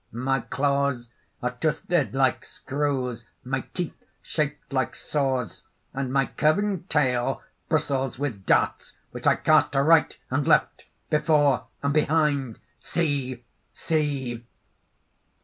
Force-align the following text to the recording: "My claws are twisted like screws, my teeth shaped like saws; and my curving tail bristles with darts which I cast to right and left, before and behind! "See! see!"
"My 0.11 0.39
claws 0.39 1.13
are 1.43 1.51
twisted 1.61 2.15
like 2.15 2.43
screws, 2.43 3.27
my 3.43 3.59
teeth 3.75 4.03
shaped 4.23 4.73
like 4.73 4.95
saws; 4.95 5.61
and 5.93 6.11
my 6.11 6.25
curving 6.25 6.85
tail 6.85 7.43
bristles 7.69 8.17
with 8.17 8.43
darts 8.47 8.97
which 9.11 9.27
I 9.27 9.35
cast 9.35 9.73
to 9.73 9.83
right 9.83 10.17
and 10.31 10.47
left, 10.47 10.85
before 11.11 11.67
and 11.83 11.93
behind! 11.93 12.57
"See! 12.79 13.45
see!" 13.73 14.43